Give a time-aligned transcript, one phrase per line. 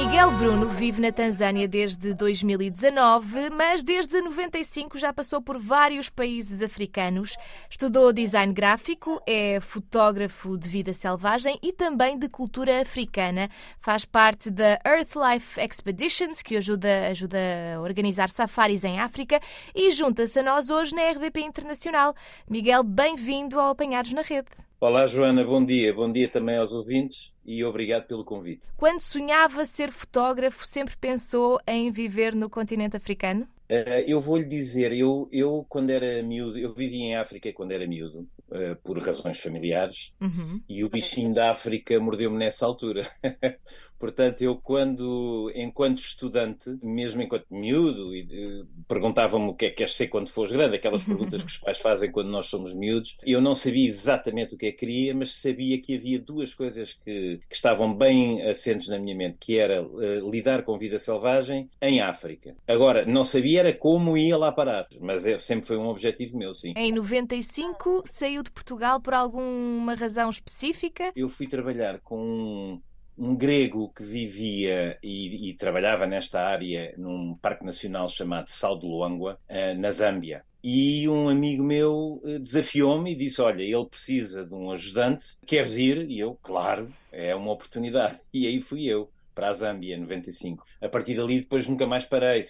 [0.00, 6.62] Miguel Bruno vive na Tanzânia desde 2019, mas desde 95 já passou por vários países
[6.62, 7.36] africanos.
[7.68, 13.50] Estudou design gráfico, é fotógrafo de vida selvagem e também de cultura africana.
[13.80, 17.38] Faz parte da Earth Life Expeditions, que ajuda, ajuda
[17.74, 19.40] a organizar safaris em África,
[19.74, 22.14] e junta-se a nós hoje na RDP Internacional.
[22.48, 24.46] Miguel, bem-vindo ao Apanhados na Rede.
[24.80, 25.92] Olá, Joana, bom dia.
[25.92, 28.68] Bom dia também aos ouvintes e obrigado pelo convite.
[28.76, 33.48] Quando sonhava ser fotógrafo, sempre pensou em viver no continente africano?
[33.70, 37.86] Uh, eu vou-lhe dizer, eu, eu quando era miúdo, eu vivia em África quando era
[37.86, 40.62] miúdo, uh, por razões familiares, uhum.
[40.66, 43.06] e o bichinho da África mordeu-me nessa altura.
[43.98, 49.94] Portanto, eu quando, enquanto estudante, mesmo enquanto miúdo, uh, perguntavam-me o que é que queres
[49.94, 53.38] ser quando fores grande, aquelas perguntas que os pais fazem quando nós somos miúdos, eu
[53.38, 57.37] não sabia exatamente o que é que queria, mas sabia que havia duas coisas que,
[57.48, 59.86] que estavam bem assentes na minha mente, que era
[60.30, 62.54] lidar com vida selvagem em África.
[62.66, 66.54] Agora, não sabia era como ia lá parar, mas é, sempre foi um objetivo meu,
[66.54, 66.72] sim.
[66.76, 71.12] Em 95 saiu de Portugal por alguma razão específica?
[71.16, 72.80] Eu fui trabalhar com um,
[73.18, 78.86] um grego que vivia e, e, trabalhava nesta área num parque nacional chamado Sal de
[78.86, 80.44] Luangwa, eh, na Zâmbia.
[80.62, 85.76] E um amigo meu eh, desafiou-me e disse: Olha, ele precisa de um ajudante, queres
[85.76, 86.08] ir?
[86.08, 88.18] E eu, claro, é uma oportunidade.
[88.32, 90.64] E aí fui eu para a Zâmbia, 95.
[90.80, 92.42] A partir dali, depois nunca mais parei.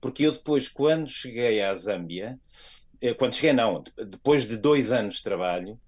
[0.00, 2.38] Porque eu depois, quando cheguei à Zâmbia,
[3.00, 5.78] eh, quando cheguei, não, depois de dois anos de trabalho,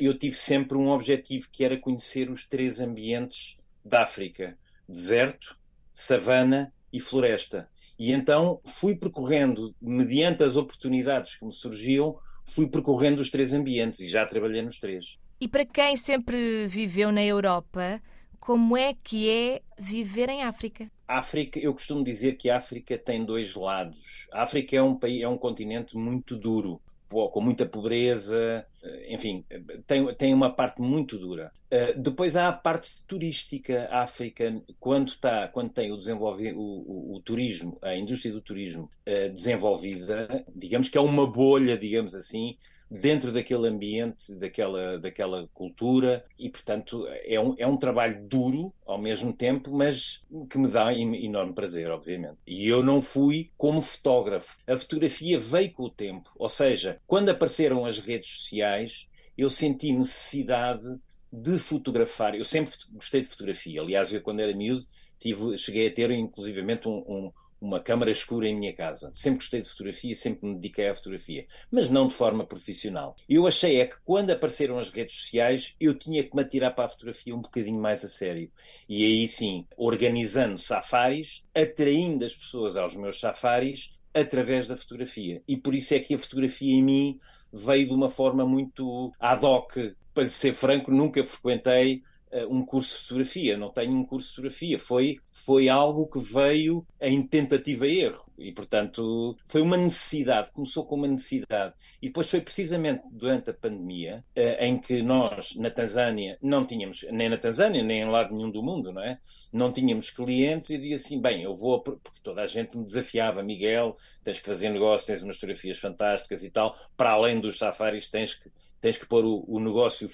[0.00, 3.56] eu tive sempre um objetivo que era conhecer os três ambientes
[3.90, 4.56] da África:
[4.88, 5.58] deserto,
[5.92, 7.68] savana e floresta.
[7.98, 14.00] E então fui percorrendo, mediante as oportunidades que me surgiam, fui percorrendo os três ambientes
[14.00, 15.18] e já trabalhei nos três.
[15.40, 18.00] E para quem sempre viveu na Europa,
[18.38, 20.90] como é que é viver em África?
[21.06, 24.28] África, eu costumo dizer que a África tem dois lados.
[24.32, 26.80] A África é um país, é um continente muito duro,
[27.10, 29.44] com muita pobreza, eh, enfim,
[29.86, 31.52] tem, tem uma parte muito dura.
[31.66, 33.88] Uh, depois há a parte turística.
[33.90, 38.90] A África, quando, está, quando tem o, o, o, o turismo, a indústria do turismo
[39.06, 42.56] uh, desenvolvida, digamos que é uma bolha, digamos assim,
[42.90, 48.98] dentro daquele ambiente, daquela, daquela cultura, e portanto é um, é um trabalho duro ao
[48.98, 52.38] mesmo tempo, mas que me dá enorme prazer, obviamente.
[52.46, 54.58] E eu não fui como fotógrafo.
[54.66, 59.06] A fotografia veio com o tempo, ou seja, quando apareceram as redes sociais,
[59.38, 60.84] eu senti necessidade
[61.32, 62.34] de fotografar.
[62.34, 63.80] Eu sempre gostei de fotografia.
[63.80, 64.84] Aliás, eu quando era miúdo
[65.18, 69.10] tive, cheguei a ter inclusivamente um, um, uma câmara escura em minha casa.
[69.12, 73.14] Sempre gostei de fotografia, sempre me dediquei à fotografia, mas não de forma profissional.
[73.28, 76.86] Eu achei é que quando apareceram as redes sociais, eu tinha que me atirar para
[76.86, 78.50] a fotografia um bocadinho mais a sério.
[78.88, 85.42] E aí sim, organizando safaris, atraindo as pessoas aos meus safaris através da fotografia.
[85.46, 87.20] E por isso é que a fotografia em mim
[87.52, 89.76] veio de uma forma muito ad hoc.
[90.12, 92.02] Para ser franco, nunca frequentei
[92.48, 94.78] um curso de fotografia, não tenho um curso de fotografia.
[94.78, 98.30] Foi, foi algo que veio em tentativa e erro.
[98.40, 101.74] E, portanto, foi uma necessidade, começou com uma necessidade.
[102.00, 107.04] E depois foi precisamente durante a pandemia, uh, em que nós, na Tanzânia, não tínhamos,
[107.12, 109.18] nem na Tanzânia, nem em lado nenhum do mundo, não é?
[109.52, 112.84] Não tínhamos clientes e eu dizia assim: bem, eu vou, porque toda a gente me
[112.84, 117.58] desafiava, Miguel, tens que fazer negócio, tens umas fotografias fantásticas e tal, para além dos
[117.58, 120.08] safaris, tens que, tens que pôr o, o negócio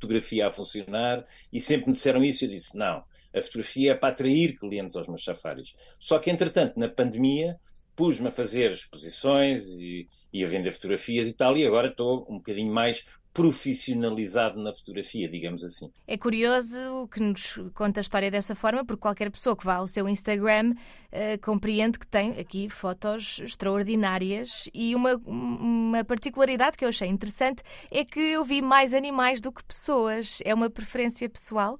[0.00, 1.22] fotografia a funcionar
[1.52, 4.96] e sempre me disseram isso e eu disse, não, a fotografia é para atrair clientes
[4.96, 5.74] aos meus safaris.
[5.98, 7.58] Só que, entretanto, na pandemia,
[7.94, 12.36] pus-me a fazer exposições e, e, a vender fotografias e tal, e agora estou um
[12.38, 15.90] bocadinho mais profissionalizado na fotografia, digamos assim.
[16.06, 19.86] É curioso que nos conta a história dessa forma, porque qualquer pessoa que vá ao
[19.86, 26.88] seu Instagram uh, compreende que tem aqui fotos extraordinárias e uma, uma particularidade que eu
[26.88, 30.40] achei interessante é que eu vi mais animais do que pessoas.
[30.44, 31.78] É uma preferência pessoal?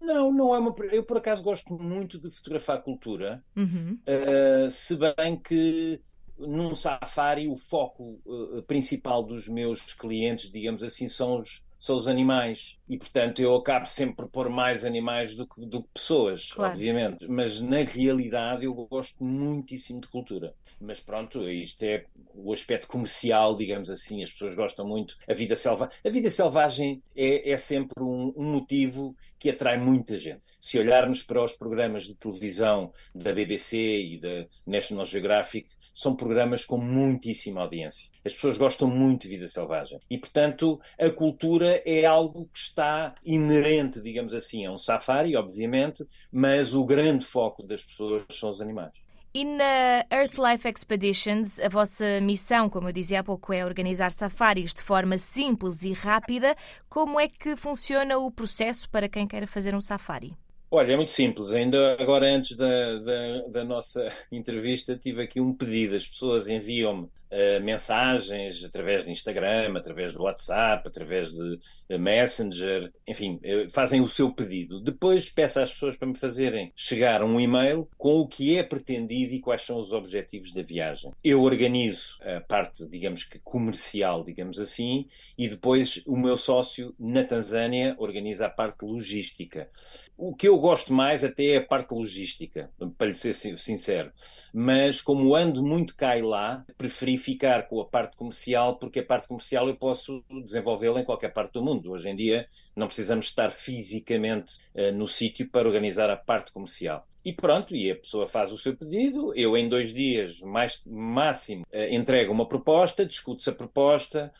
[0.00, 0.74] Não, não é uma.
[0.90, 3.98] Eu por acaso gosto muito de fotografar cultura, uhum.
[4.08, 6.00] uh, se bem que
[6.38, 12.08] num safari o foco uh, principal dos meus clientes, digamos assim, são os, são os
[12.08, 12.78] animais.
[12.88, 16.72] E, portanto, eu acabo sempre por pôr mais animais do que, do que pessoas, claro.
[16.72, 17.26] obviamente.
[17.28, 20.54] Mas, na realidade, eu gosto muitíssimo de cultura.
[20.80, 22.04] Mas, pronto, isto é
[22.34, 24.22] o aspecto comercial, digamos assim.
[24.22, 25.16] As pessoas gostam muito.
[25.26, 29.16] A vida selvagem, a vida selvagem é, é sempre um, um motivo
[29.46, 30.42] que atrai muita gente.
[30.60, 36.64] Se olharmos para os programas de televisão da BBC e da National Geographic, são programas
[36.64, 38.10] com muitíssima audiência.
[38.24, 40.00] As pessoas gostam muito de vida selvagem.
[40.10, 46.04] E, portanto, a cultura é algo que está inerente, digamos assim, a um safari, obviamente,
[46.32, 48.90] mas o grande foco das pessoas são os animais.
[49.36, 54.72] E na Earthlife Expeditions, a vossa missão, como eu dizia há pouco, é organizar safaris
[54.72, 56.56] de forma simples e rápida.
[56.88, 60.32] Como é que funciona o processo para quem queira fazer um safari?
[60.70, 61.50] Olha, é muito simples.
[61.50, 65.96] Ainda agora, antes da, da, da nossa entrevista, tive aqui um pedido.
[65.96, 71.58] As pessoas enviam-me uh, mensagens através de Instagram, através do WhatsApp, através de
[71.90, 74.80] uh, Messenger, enfim, uh, fazem o seu pedido.
[74.80, 79.34] Depois peço às pessoas para me fazerem chegar um e-mail com o que é pretendido
[79.34, 81.12] e quais são os objetivos da viagem.
[81.22, 85.06] Eu organizo a parte, digamos que comercial, digamos assim,
[85.36, 89.68] e depois o meu sócio na Tanzânia organiza a parte logística.
[90.16, 94.10] O que eu gosto mais até é a parte logística, para lhe ser sincero.
[94.52, 99.04] Mas como ando muito cá e lá, preferi ficar com a parte comercial, porque a
[99.04, 101.92] parte comercial eu posso desenvolvê-la em qualquer parte do mundo.
[101.92, 107.06] Hoje em dia não precisamos estar fisicamente uh, no sítio para organizar a parte comercial.
[107.24, 111.66] E pronto, e a pessoa faz o seu pedido, eu em dois dias, mais máximo,
[111.72, 114.32] uh, entrego uma proposta, discute-se a proposta,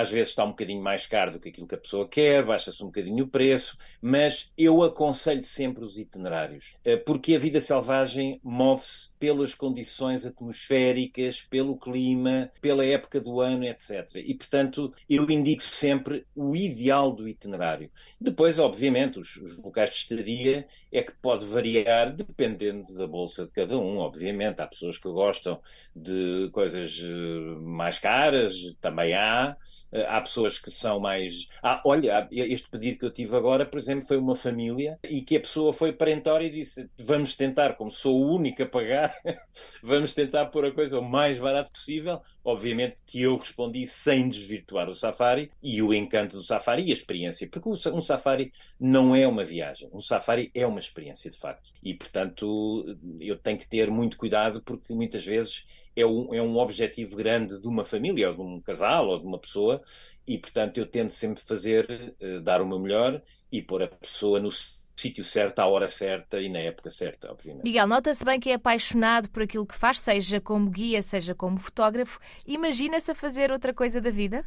[0.00, 2.82] às vezes está um bocadinho mais caro do que aquilo que a pessoa quer, baixa-se
[2.82, 8.40] um bocadinho o preço, mas eu aconselho sempre os itinerários, uh, porque a vida selvagem
[8.42, 14.08] move-se pelas condições atmosféricas, pelo clima, pela época do ano, etc.
[14.16, 17.90] E, portanto, eu indico sempre o ideal do itinerário.
[18.20, 23.52] Depois, obviamente, os, os locais de estadia é que pode variar dependendo da bolsa de
[23.52, 24.60] cada um, obviamente.
[24.60, 25.60] Há pessoas que gostam
[25.94, 29.56] de coisas uh, mais caras, também há há,
[29.92, 31.48] eh, há pessoas que são mais.
[31.62, 35.36] Ah, olha, este pedido que eu tive agora, por exemplo, foi uma família e que
[35.36, 39.14] a pessoa foi parentória e disse: Vamos tentar, como sou o único a pagar,
[39.82, 42.20] vamos tentar pôr a coisa o mais barato possível.
[42.44, 46.94] Obviamente que eu respondi sem desvirtuar o safari e o encanto do safari e a
[46.94, 51.68] experiência, porque um safari não é uma viagem, um safari é uma experiência de facto.
[51.82, 55.66] E portanto eu tenho que ter muito cuidado porque muitas vezes
[56.00, 59.26] é um, é um objetivo grande de uma família, ou de um casal, ou de
[59.26, 59.82] uma pessoa,
[60.26, 64.38] e portanto eu tento sempre fazer, uh, dar o meu melhor e pôr a pessoa
[64.40, 64.50] no
[64.98, 67.64] sítio certo, à hora certa e na época certa, obviamente.
[67.64, 71.56] Miguel, nota-se bem que é apaixonado por aquilo que faz, seja como guia, seja como
[71.58, 72.18] fotógrafo.
[72.46, 74.44] Imagina-se a fazer outra coisa da vida?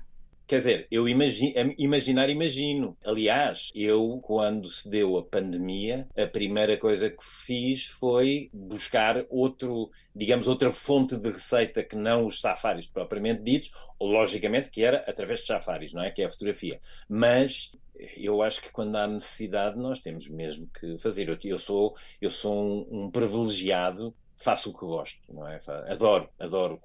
[0.51, 2.98] Quer dizer, eu imagino, imaginar, imagino.
[3.06, 9.89] Aliás, eu, quando se deu a pandemia, a primeira coisa que fiz foi buscar outro,
[10.13, 15.39] digamos, outra fonte de receita que não os safaris propriamente ditos, logicamente que era através
[15.39, 16.12] de safaris, não é?
[16.12, 16.81] Que é a fotografia.
[17.07, 17.71] Mas
[18.18, 21.30] eu acho que quando há necessidade nós temos mesmo que fazer.
[21.30, 24.13] Eu, eu sou, eu sou um, um privilegiado
[24.44, 25.62] faço o que gosto, não é?
[25.88, 26.82] Adoro, adoro.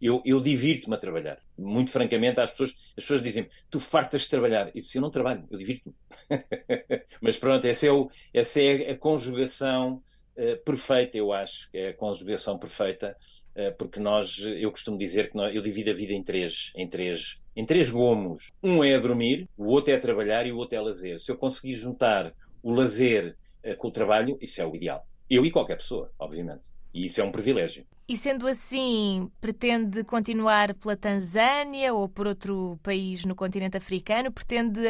[0.00, 1.38] Eu, eu divirto-me a trabalhar.
[1.56, 4.70] Muito francamente, as pessoas, as pessoas dizem tu fartas de trabalhar.
[4.74, 5.94] E se eu não trabalho, eu divirto-me.
[7.20, 10.02] Mas pronto, essa é, o, essa é a conjugação
[10.36, 13.16] uh, perfeita, eu acho, é a conjugação perfeita,
[13.54, 16.88] uh, porque nós, eu costumo dizer que nós, eu divido a vida em três, em
[16.88, 18.50] três, em três gomos.
[18.62, 21.18] Um é a dormir, o outro é a trabalhar e o outro é a lazer.
[21.18, 25.06] Se eu conseguir juntar o lazer uh, com o trabalho, isso é o ideal.
[25.28, 26.73] Eu e qualquer pessoa, obviamente.
[26.94, 27.84] E isso é um privilégio.
[28.06, 34.30] E sendo assim, pretende continuar pela Tanzânia ou por outro país no continente africano?
[34.30, 34.80] Pretende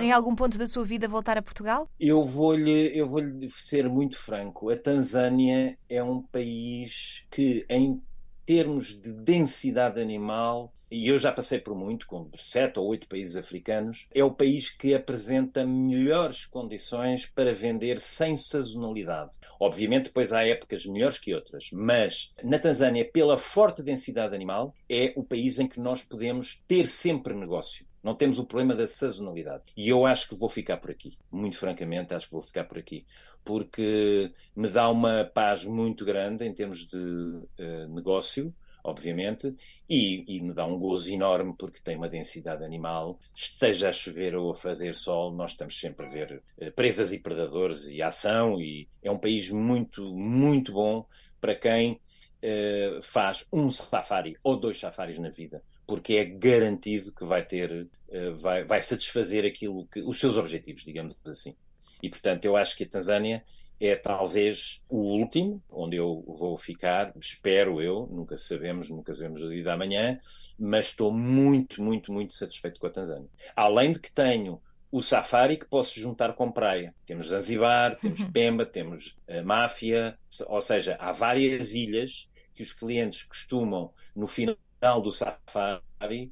[0.00, 1.88] em algum ponto da sua vida voltar a Portugal?
[2.00, 4.70] Eu vou-lhe eu vou ser muito franco.
[4.70, 8.02] A Tanzânia é um país que, em
[8.46, 13.36] termos de densidade animal, e eu já passei por muito, com sete ou oito países
[13.36, 19.32] africanos, é o país que apresenta melhores condições para vender sem sazonalidade.
[19.58, 25.12] Obviamente, depois há épocas melhores que outras, mas na Tanzânia, pela forte densidade animal, é
[25.16, 27.84] o país em que nós podemos ter sempre negócio.
[28.00, 29.64] Não temos o problema da sazonalidade.
[29.76, 31.18] E eu acho que vou ficar por aqui.
[31.28, 33.04] Muito francamente, acho que vou ficar por aqui.
[33.44, 39.56] Porque me dá uma paz muito grande em termos de uh, negócio obviamente,
[39.88, 43.18] e, e, me dá um gozo enorme porque tem uma densidade animal.
[43.34, 47.18] Esteja a chover ou a fazer sol, nós estamos sempre a ver eh, presas e
[47.18, 51.06] predadores e ação, e é um país muito, muito bom
[51.40, 51.98] para quem
[52.42, 57.88] eh, faz um safari ou dois safaris na vida, porque é garantido que vai ter,
[58.10, 61.56] eh, vai, vai satisfazer aquilo que, os seus objetivos, digamos assim.
[62.02, 63.42] E portanto, eu acho que a Tanzânia
[63.86, 69.50] é talvez o último, onde eu vou ficar, espero eu, nunca sabemos, nunca sabemos o
[69.50, 70.18] dia da manhã,
[70.58, 73.28] mas estou muito, muito, muito satisfeito com a Tanzânia.
[73.54, 74.60] Além de que tenho
[74.94, 76.94] o safari que posso juntar com praia.
[77.04, 78.30] Temos Zanzibar, temos Uhum.
[78.30, 84.56] Pemba, temos a Máfia, ou seja, há várias ilhas que os clientes costumam, no final
[85.02, 86.30] do safari,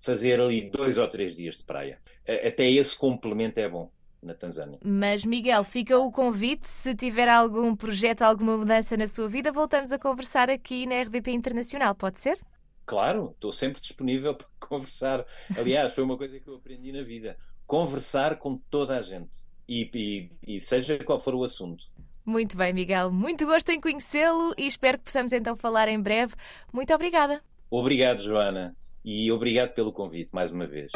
[0.00, 2.00] fazer ali dois ou três dias de praia.
[2.26, 3.92] Até esse complemento é bom
[4.24, 4.78] na Tanzânia.
[4.84, 6.66] Mas, Miguel, fica o convite.
[6.68, 11.30] Se tiver algum projeto, alguma mudança na sua vida, voltamos a conversar aqui na RDP
[11.32, 12.38] Internacional, pode ser?
[12.86, 15.24] Claro, estou sempre disponível para conversar.
[15.56, 19.44] Aliás, foi uma coisa que eu aprendi na vida: conversar com toda a gente.
[19.68, 21.84] E, e- e seja qual for o assunto.
[22.26, 23.10] Muito bem, Miguel.
[23.10, 26.34] Muito gosto em conhecê-lo e espero que possamos então falar em breve.
[26.72, 27.42] Muito obrigada.
[27.70, 30.92] Obrigado, Joana, e obrigado pelo convite mais uma vez.